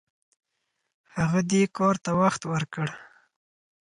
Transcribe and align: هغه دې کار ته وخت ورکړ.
هغه 1.15 1.39
دې 1.49 1.61
کار 1.77 1.95
ته 2.03 2.11
وخت 2.21 2.41
ورکړ. 2.51 2.87